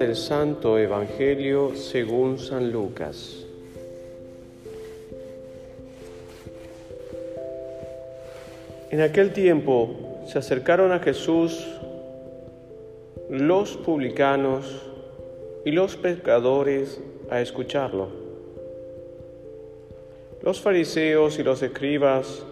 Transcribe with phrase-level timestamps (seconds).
[0.00, 3.44] El Santo Evangelio según San Lucas.
[8.90, 9.90] En aquel tiempo
[10.26, 11.66] se acercaron a Jesús
[13.28, 14.86] los publicanos
[15.64, 18.08] y los pecadores a escucharlo.
[20.42, 22.44] Los fariseos y los escribas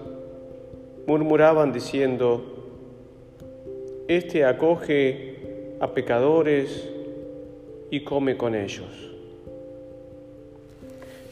[1.06, 2.49] murmuraban diciendo,
[4.10, 6.90] Este acoge a pecadores
[7.92, 9.08] y come con ellos.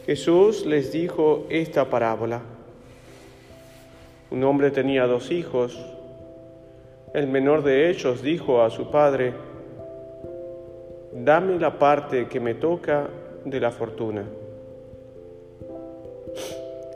[0.06, 2.40] Jesús les dijo esta parábola.
[4.30, 5.76] Un hombre tenía dos hijos.
[7.14, 9.32] El menor de ellos dijo a su padre,
[11.12, 13.08] dame la parte que me toca
[13.44, 14.22] de la fortuna.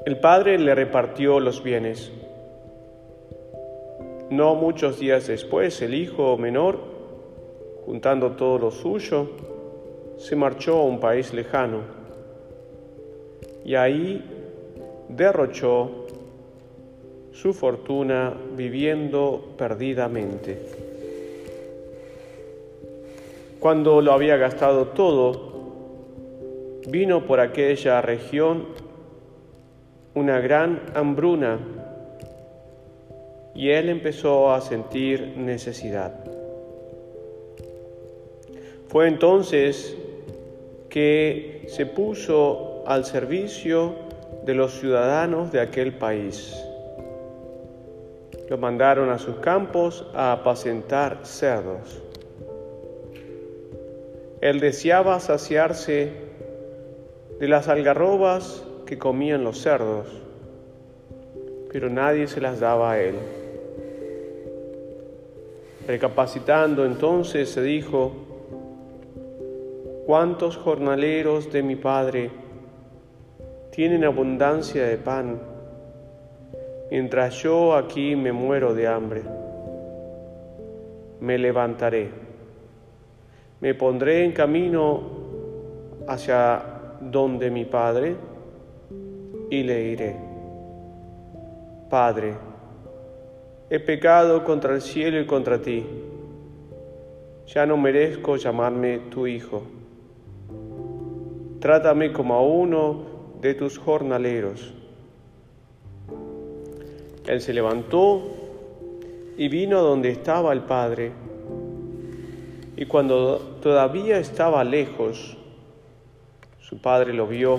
[0.07, 2.13] El padre le repartió los bienes.
[4.33, 6.79] No muchos días después, el hijo menor,
[7.85, 9.29] juntando todo lo suyo,
[10.17, 11.81] se marchó a un país lejano
[13.63, 14.25] y ahí
[15.11, 16.07] derrochó
[17.33, 20.63] su fortuna viviendo perdidamente.
[23.61, 25.53] Cuando lo había gastado todo,
[26.89, 28.65] vino por aquella región
[30.15, 31.59] una gran hambruna
[33.55, 36.15] y él empezó a sentir necesidad.
[38.89, 39.97] Fue entonces
[40.89, 43.95] que se puso al servicio
[44.45, 46.55] de los ciudadanos de aquel país.
[48.49, 52.03] Lo mandaron a sus campos a apacentar cerdos.
[54.43, 56.11] Él deseaba saciarse
[57.39, 60.09] de las algarrobas que comían los cerdos,
[61.73, 63.15] pero nadie se las daba a él.
[65.87, 68.13] Recapacitando entonces se dijo,
[70.07, 72.31] ¿Cuántos jornaleros de mi Padre
[73.71, 75.41] tienen abundancia de pan,
[76.91, 79.23] mientras yo aquí me muero de hambre?
[81.21, 82.11] Me levantaré,
[83.61, 85.01] me pondré en camino
[86.09, 86.63] hacia
[87.01, 88.17] donde mi Padre
[89.51, 90.17] y le diré,
[91.89, 92.35] Padre,
[93.73, 95.83] he pecado contra el cielo y contra ti,
[97.47, 99.63] ya no merezco llamarme tu hijo.
[101.59, 103.03] Trátame como a uno
[103.41, 104.75] de tus jornaleros.
[107.27, 108.21] Él se levantó
[109.39, 111.13] y vino donde estaba el Padre,
[112.77, 115.39] y cuando todavía estaba lejos,
[116.61, 117.59] su Padre lo vio,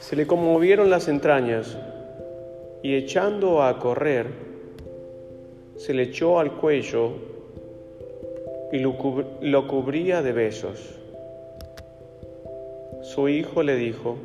[0.00, 1.76] se le conmovieron las entrañas,
[2.82, 4.26] y echando a correr,
[5.76, 7.12] se le echó al cuello
[8.72, 10.94] y lo, cubría de besos.
[13.02, 14.16] Su hijo le dijo,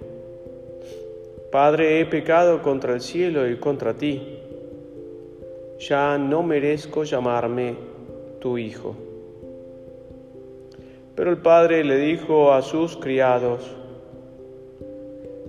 [1.52, 4.40] Padre, he pecado contra el cielo y contra ti.
[5.80, 7.76] Ya no merezco llamarme
[8.40, 8.96] tu hijo.
[11.16, 13.70] Pero el padre le dijo a sus criados,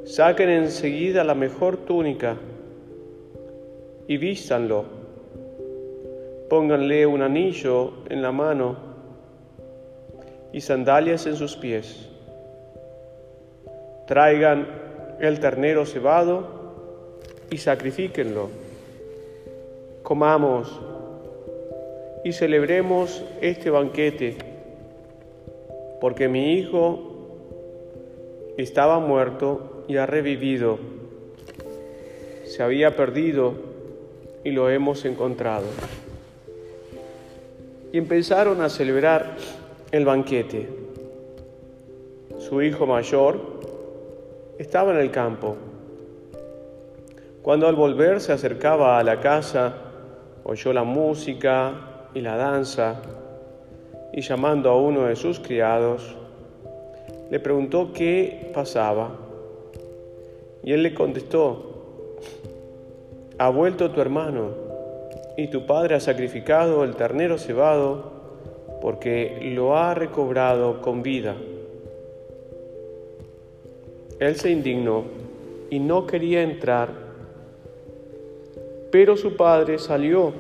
[0.05, 2.37] saquen enseguida la mejor túnica
[4.07, 4.85] y vístanlo.
[6.49, 8.77] Pónganle un anillo en la mano
[10.53, 12.11] y sandalias en sus pies
[14.07, 14.67] Traigan
[15.19, 16.47] el ternero cebado
[17.51, 18.51] y sacrifíquenlo.
[20.03, 20.79] Comamos
[22.23, 24.37] y celebremos este banquete,
[26.03, 26.99] porque mi hijo
[28.59, 30.79] estaba muerto y ha revivido,
[32.45, 33.55] se había perdido
[34.45, 35.67] y lo hemos encontrado.
[37.93, 39.37] Y empezaron a celebrar
[39.91, 40.69] el banquete.
[42.39, 43.41] Su hijo mayor,
[44.59, 45.57] estaba en el campo.
[47.43, 49.75] Cuando al volver se acercaba a la casa,
[50.45, 53.01] oyó la música y la danza
[54.13, 56.15] y llamando a uno de sus criados,
[57.31, 59.11] le preguntó qué pasaba.
[60.63, 62.17] Y él le contestó,
[63.39, 64.51] ha vuelto tu hermano
[65.37, 68.13] y tu padre ha sacrificado el ternero cebado
[68.81, 71.35] porque lo ha recobrado con vida.
[74.21, 75.05] Él se indignó
[75.71, 76.91] y no quería entrar,
[78.93, 80.33] pero su padre salió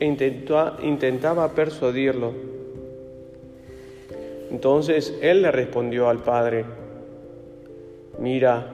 [0.00, 2.32] e intentaba persuadirlo.
[4.50, 6.64] Entonces él le respondió al padre,
[8.18, 8.66] mira,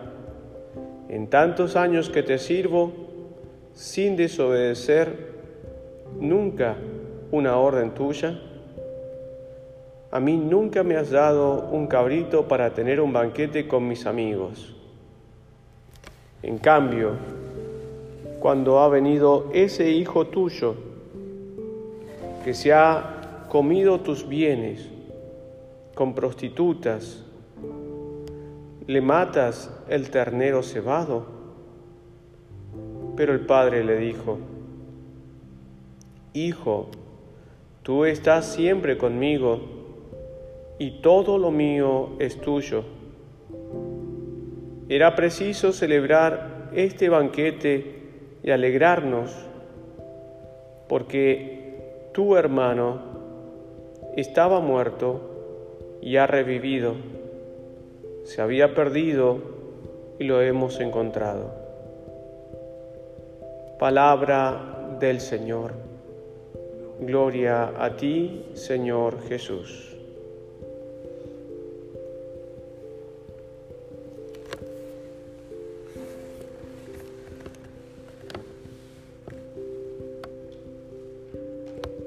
[1.09, 2.93] en tantos años que te sirvo,
[3.75, 5.33] sin desobedecer,
[6.19, 6.77] nunca
[7.31, 8.41] una orden tuya?
[10.11, 14.77] A mí nunca me has dado un cabrito para tener un banquete con mis amigos.
[16.43, 17.13] En cambio,
[18.39, 20.75] cuando ha venido ese hijo tuyo
[22.45, 24.89] que se ha comido tus bienes
[25.95, 27.25] con prostitutas,
[28.87, 31.32] le matas el ternero cebado.
[33.17, 34.39] Pero el padre le dijo,
[36.35, 36.89] Hijo,
[37.83, 39.61] tú estás siempre conmigo
[40.79, 42.85] y todo lo mío es tuyo.
[44.89, 48.03] Era preciso celebrar este banquete
[48.43, 49.31] y alegrarnos,
[50.89, 53.01] porque tu hermano
[54.17, 55.21] estaba muerto
[56.01, 56.95] y ha revivido,
[58.25, 59.39] se había perdido
[60.19, 61.62] y lo hemos encontrado.
[63.83, 65.73] Palabra del Señor.
[67.01, 69.97] Gloria a ti, Señor Jesús.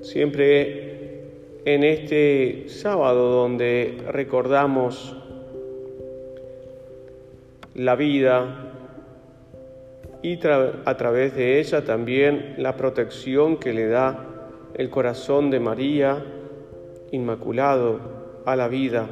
[0.02, 1.26] Siempre
[1.66, 5.14] en este sábado donde recordamos
[7.74, 8.65] la vida
[10.26, 14.26] y a través de ella también la protección que le da
[14.74, 16.26] el corazón de María
[17.12, 18.00] inmaculado
[18.44, 19.08] a la vida.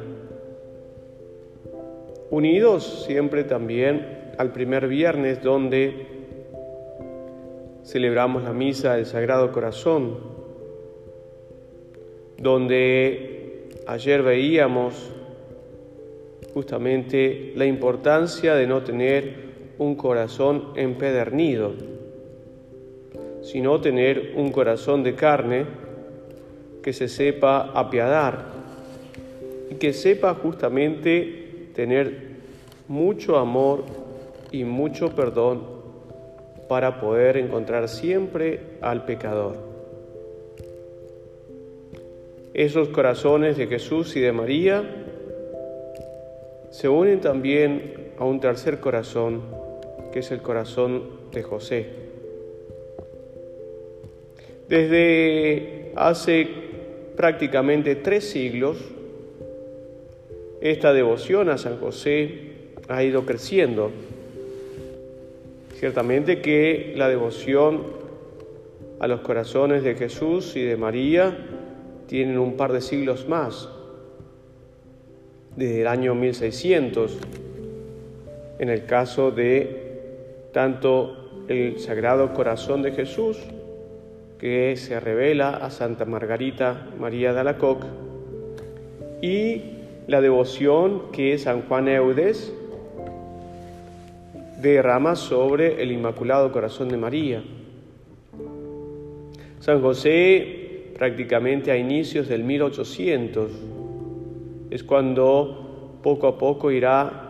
[2.30, 6.04] Unidos siempre también al primer viernes donde
[7.84, 10.18] celebramos la misa del Sagrado Corazón
[12.38, 15.12] donde ayer veíamos
[16.52, 21.72] justamente la importancia de no tener un corazón empedernido,
[23.42, 25.66] sino tener un corazón de carne
[26.82, 28.46] que se sepa apiadar
[29.70, 32.34] y que sepa justamente tener
[32.88, 33.84] mucho amor
[34.50, 35.62] y mucho perdón
[36.68, 39.56] para poder encontrar siempre al pecador.
[42.54, 44.84] Esos corazones de Jesús y de María
[46.70, 49.42] se unen también a un tercer corazón,
[50.14, 51.02] que es el corazón
[51.32, 51.86] de José.
[54.68, 56.46] Desde hace
[57.16, 58.76] prácticamente tres siglos,
[60.60, 62.52] esta devoción a San José
[62.86, 63.90] ha ido creciendo.
[65.80, 67.82] Ciertamente que la devoción
[69.00, 71.36] a los corazones de Jesús y de María
[72.06, 73.68] tienen un par de siglos más,
[75.56, 77.18] desde el año 1600,
[78.60, 79.83] en el caso de
[80.54, 83.36] tanto el Sagrado Corazón de Jesús,
[84.38, 87.84] que se revela a Santa Margarita María de Alacoc,
[89.20, 89.62] y
[90.06, 92.54] la devoción que San Juan Eudes
[94.62, 97.42] derrama sobre el Inmaculado Corazón de María.
[99.58, 103.50] San José prácticamente a inicios del 1800.
[104.70, 107.23] Es cuando poco a poco irá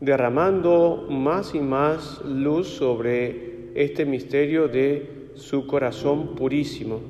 [0.00, 7.00] derramando más y más luz sobre este misterio de su corazón purísimo,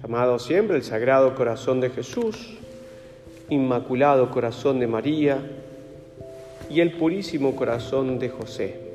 [0.00, 2.58] llamado siempre el Sagrado Corazón de Jesús,
[3.50, 5.38] Inmaculado Corazón de María
[6.68, 8.88] y el Purísimo Corazón de José.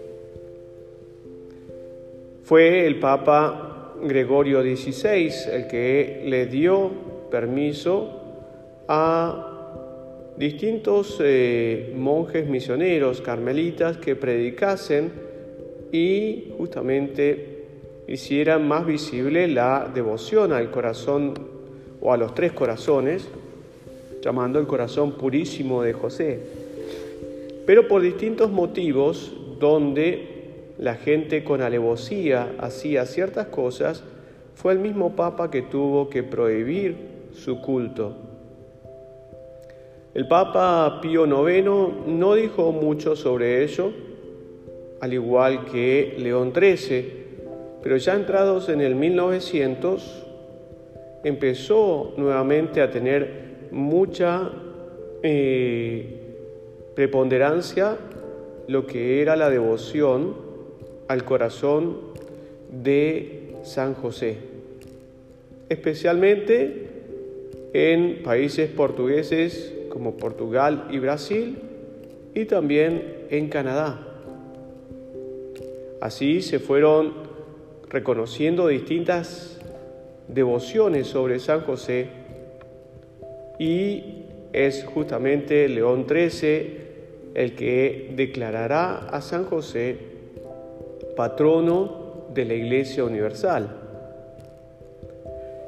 [2.44, 6.92] Fue el Papa Gregorio XVI el que le dio
[7.32, 8.20] permiso
[8.88, 9.53] a
[10.38, 15.12] distintos eh, monjes misioneros carmelitas que predicasen
[15.92, 17.66] y justamente
[18.08, 21.34] hicieran más visible la devoción al corazón
[22.02, 23.28] o a los tres corazones,
[24.22, 26.40] llamando el corazón purísimo de José.
[27.66, 30.34] Pero por distintos motivos donde
[30.78, 34.04] la gente con alevosía hacía ciertas cosas,
[34.56, 36.96] fue el mismo Papa que tuvo que prohibir
[37.34, 38.33] su culto.
[40.13, 41.65] El Papa Pío IX
[42.05, 43.91] no dijo mucho sobre ello,
[45.01, 47.24] al igual que León XIII,
[47.82, 50.24] pero ya entrados en el 1900
[51.24, 54.51] empezó nuevamente a tener mucha
[55.24, 56.20] eh,
[56.96, 57.98] preponderancia
[58.67, 60.36] lo que era la devoción
[61.08, 61.98] al corazón
[62.72, 64.38] de San José,
[65.70, 66.88] especialmente
[67.74, 71.56] en países portugueses como Portugal y Brasil
[72.34, 74.00] y también en Canadá.
[76.02, 77.14] Así se fueron
[77.90, 79.60] reconociendo distintas
[80.28, 82.08] devociones sobre San José
[83.60, 86.78] y es justamente León XIII
[87.36, 89.96] el que declarará a San José
[91.16, 93.83] patrono de la Iglesia Universal.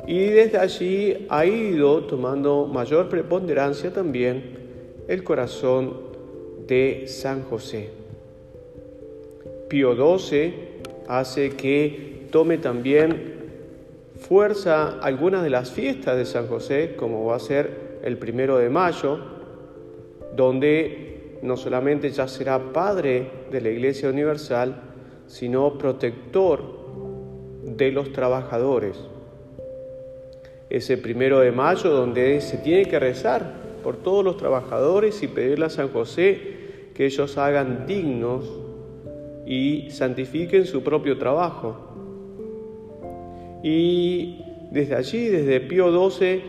[0.07, 4.43] Y desde allí ha ido tomando mayor preponderancia también
[5.07, 5.93] el corazón
[6.67, 7.89] de San José.
[9.67, 10.53] Pío XII
[11.07, 13.33] hace que tome también
[14.19, 18.69] fuerza algunas de las fiestas de San José, como va a ser el primero de
[18.69, 19.19] mayo,
[20.35, 24.75] donde no solamente ya será padre de la Iglesia Universal,
[25.25, 26.61] sino protector
[27.63, 29.14] de los trabajadores
[30.69, 35.65] ese primero de mayo donde se tiene que rezar por todos los trabajadores y pedirle
[35.65, 38.45] a San José que ellos hagan dignos
[39.45, 41.77] y santifiquen su propio trabajo.
[43.63, 44.41] Y
[44.71, 46.41] desde allí, desde Pío XII,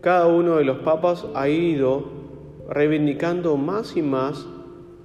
[0.00, 2.04] cada uno de los papas ha ido
[2.68, 4.46] reivindicando más y más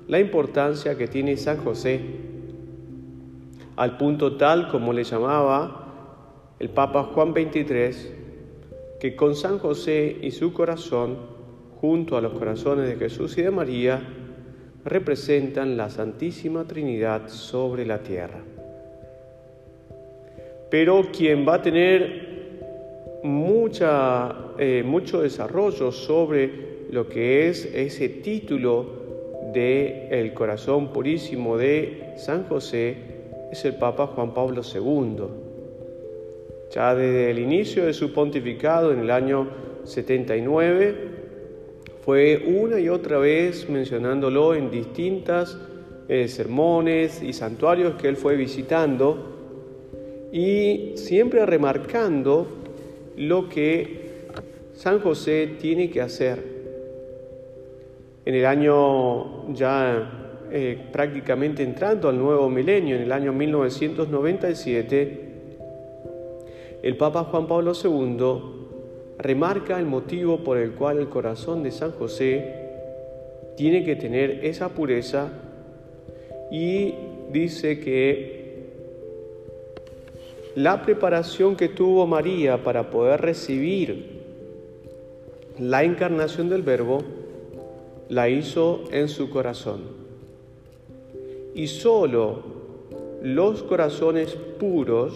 [0.07, 2.01] la importancia que tiene San José,
[3.75, 8.22] al punto tal como le llamaba el Papa Juan XXIII,
[9.03, 11.17] que con San José y su corazón,
[11.81, 14.01] junto a los corazones de Jesús y de María,
[14.85, 18.41] representan la Santísima Trinidad sobre la tierra.
[20.71, 28.85] Pero quien va a tener mucha, eh, mucho desarrollo sobre lo que es ese título
[29.53, 32.95] de el corazón purísimo de San José
[33.51, 35.42] es el Papa Juan Pablo II
[36.73, 39.47] ya desde el inicio de su pontificado en el año
[39.83, 40.95] 79,
[42.03, 45.57] fue una y otra vez mencionándolo en distintas
[46.09, 52.47] eh, sermones y santuarios que él fue visitando y siempre remarcando
[53.17, 54.25] lo que
[54.73, 56.43] San José tiene que hacer.
[58.25, 65.22] En el año ya eh, prácticamente entrando al nuevo milenio, en el año 1997,
[66.83, 68.17] el Papa Juan Pablo II
[69.17, 72.53] remarca el motivo por el cual el corazón de San José
[73.55, 75.29] tiene que tener esa pureza
[76.51, 76.93] y
[77.31, 78.43] dice que
[80.55, 84.21] la preparación que tuvo María para poder recibir
[85.57, 86.99] la encarnación del Verbo
[88.09, 89.81] la hizo en su corazón.
[91.55, 92.39] Y solo
[93.21, 95.13] los corazones puros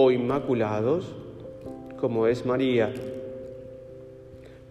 [0.00, 1.12] o inmaculados,
[1.98, 2.92] como es María,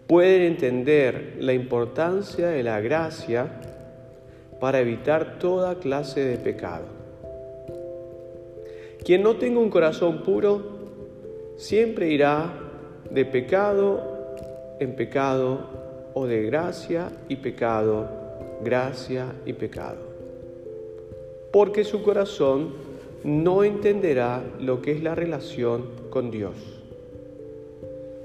[0.06, 3.60] pueden entender la importancia de la gracia
[4.58, 6.86] para evitar toda clase de pecado.
[9.04, 10.62] Quien no tenga un corazón puro
[11.56, 12.52] siempre irá
[13.10, 14.00] de pecado
[14.80, 15.58] en pecado
[16.14, 18.08] o de gracia y pecado,
[18.64, 19.98] gracia y pecado.
[21.52, 22.87] Porque su corazón
[23.24, 26.54] no entenderá lo que es la relación con Dios.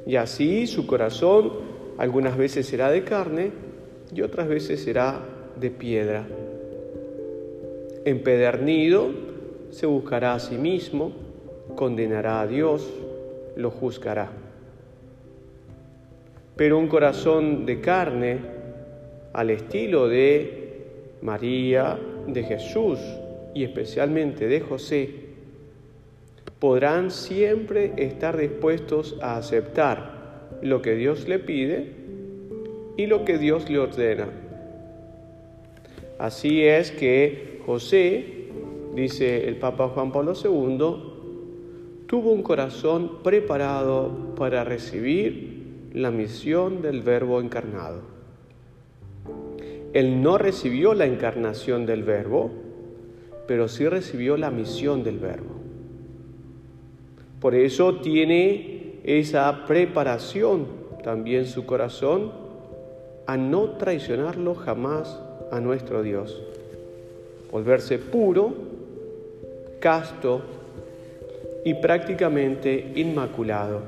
[0.06, 1.52] Y así su corazón
[1.98, 3.52] algunas veces será de carne
[4.14, 5.20] y otras veces será
[5.60, 6.26] de piedra.
[8.06, 9.12] Empedernido
[9.72, 11.12] se buscará a sí mismo,
[11.76, 12.88] condenará a Dios,
[13.56, 14.32] lo juzgará.
[16.56, 18.40] Pero un corazón de carne,
[19.34, 20.84] al estilo de
[21.22, 21.98] María,
[22.28, 23.00] de Jesús,
[23.54, 25.10] y especialmente de José,
[26.60, 31.92] podrán siempre estar dispuestos a aceptar lo que Dios le pide
[32.96, 34.30] y lo que Dios le ordena.
[36.20, 38.48] Así es que José,
[38.96, 41.12] dice el Papa Juan Pablo II,
[42.08, 48.02] tuvo un corazón preparado para recibir la misión del Verbo encarnado.
[49.94, 52.52] Él no recibió la encarnación del Verbo,
[53.48, 55.56] pero sí recibió la misión del verbo.
[57.40, 60.66] Por eso tiene esa preparación
[61.04, 62.32] también su corazón
[63.26, 65.20] a no traicionarlo jamás
[65.52, 66.42] a nuestro Dios.
[67.52, 68.54] Volverse puro,
[69.80, 70.42] casto
[71.66, 73.82] y prácticamente inmaculado.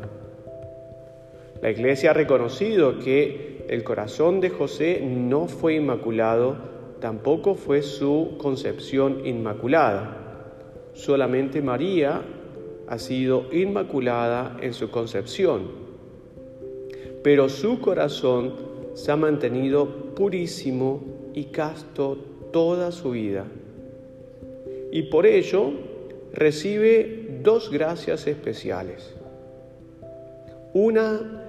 [1.62, 6.58] La iglesia ha reconocido que el corazón de José no fue inmaculado,
[7.00, 10.22] tampoco fue su concepción inmaculada.
[10.94, 12.22] Solamente María
[12.88, 15.64] ha sido inmaculada en su concepción,
[17.24, 18.54] pero su corazón
[18.94, 22.18] se ha mantenido purísimo y casto
[22.52, 23.46] toda su vida.
[24.92, 25.72] Y por ello
[26.34, 29.14] recibe dos gracias especiales.
[30.74, 31.44] Una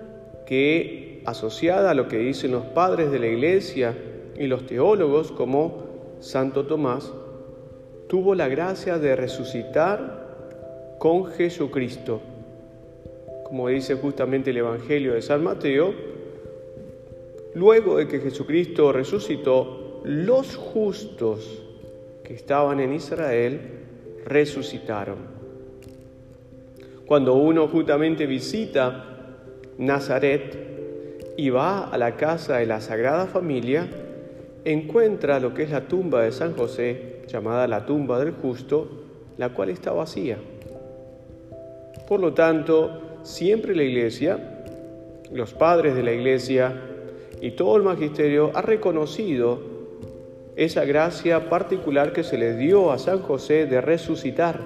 [0.47, 3.95] que, asociada a lo que dicen los padres de la iglesia
[4.39, 5.85] y los teólogos como
[6.21, 7.13] Santo Tomás,
[8.09, 12.21] tuvo la gracia de resucitar con Jesucristo.
[13.45, 15.95] Como dice justamente el Evangelio de San Mateo,
[17.55, 21.63] luego de que Jesucristo resucitó, los justos
[22.23, 23.61] que estaban en Israel
[24.25, 25.17] resucitaron.
[27.07, 29.37] Cuando uno justamente visita
[29.79, 33.89] Nazaret y va a la casa de la Sagrada Familia,
[34.67, 38.89] encuentra lo que es la tumba de San José, llamada la tumba del justo,
[39.39, 40.39] la cual está vacía.
[42.09, 44.65] Por lo tanto, siempre la iglesia,
[45.33, 46.81] los padres de la iglesia
[47.41, 49.61] y todo el magisterio ha reconocido
[50.57, 54.61] esa gracia particular que se le dio a San José de resucitar.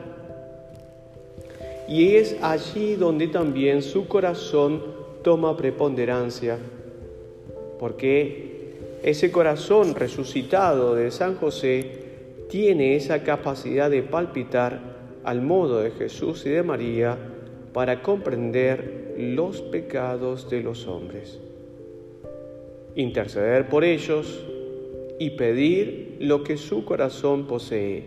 [1.89, 4.83] Y es allí donde también su corazón
[5.23, 6.57] toma preponderancia,
[7.79, 8.60] porque
[9.03, 12.11] ese corazón resucitado de San José
[12.51, 14.81] tiene esa capacidad de palpitar
[15.25, 17.17] al modo de Jesús y de María
[17.73, 21.39] para comprender los pecados de los hombres,
[22.95, 24.45] interceder por ellos
[25.19, 28.05] y pedir lo que su corazón posee,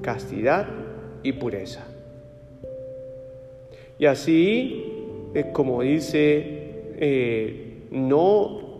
[0.00, 0.68] castidad
[1.22, 1.86] y pureza.
[3.98, 4.84] Y así,
[5.52, 6.62] como dice,
[6.98, 8.71] eh, no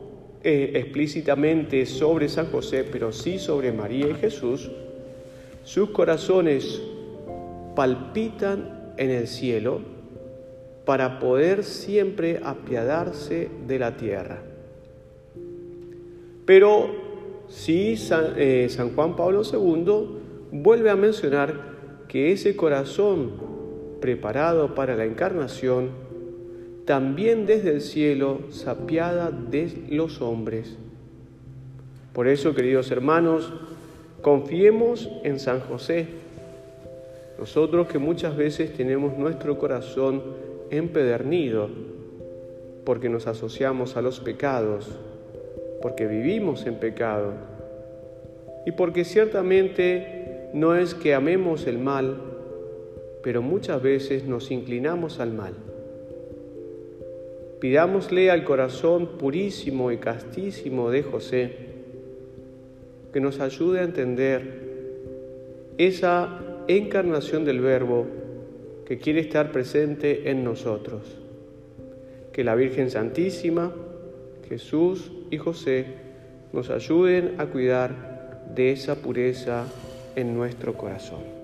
[0.45, 4.71] eh, explícitamente sobre San José, pero sí sobre María y Jesús,
[5.65, 6.83] sus corazones
[7.77, 9.81] palpitan en el cielo
[10.85, 14.43] para poder siempre apiadarse de la tierra.
[16.45, 16.91] Pero
[17.49, 20.19] sí San, eh, San Juan Pablo II
[20.51, 21.73] vuelve a mencionar
[22.09, 23.31] que ese corazón
[24.01, 26.02] preparado para la encarnación
[26.85, 30.77] también desde el cielo se apiada de los hombres.
[32.13, 33.53] Por eso, queridos hermanos,
[34.21, 36.07] confiemos en San José.
[37.39, 40.23] Nosotros que muchas veces tenemos nuestro corazón
[40.71, 41.71] empedernido
[42.85, 44.99] porque nos asociamos a los pecados,
[45.81, 47.33] porque vivimos en pecado
[48.67, 52.17] y porque ciertamente no es que amemos el mal,
[53.23, 55.55] pero muchas veces nos inclinamos al mal.
[57.63, 61.53] Pidámosle al corazón purísimo y castísimo de José
[63.13, 64.43] que nos ayude a entender
[65.79, 68.09] esa encarnación del Verbo
[68.85, 71.21] que quiere estar presente en nosotros.
[72.33, 73.73] Que la Virgen Santísima,
[74.49, 75.87] Jesús y José
[76.53, 79.67] nos ayuden a cuidar de esa pureza
[80.17, 81.42] en nuestro corazón.